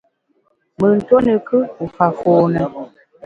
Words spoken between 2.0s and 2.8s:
fône.